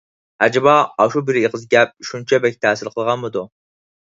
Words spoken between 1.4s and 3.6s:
ئېغىز گەپ شۇنچە بەك تەسىر قىلغانمىدۇ؟